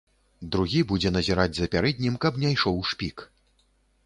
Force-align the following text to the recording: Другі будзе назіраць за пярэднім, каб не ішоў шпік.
Другі 0.53 0.81
будзе 0.91 1.11
назіраць 1.17 1.53
за 1.57 1.67
пярэднім, 1.75 2.17
каб 2.25 2.41
не 2.45 2.49
ішоў 2.57 2.81
шпік. 2.95 3.27